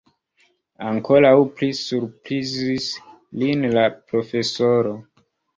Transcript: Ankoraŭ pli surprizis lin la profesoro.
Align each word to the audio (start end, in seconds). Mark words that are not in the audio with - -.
Ankoraŭ 0.91 1.33
pli 1.59 1.69
surprizis 1.81 2.89
lin 3.43 3.69
la 3.77 3.85
profesoro. 3.99 4.99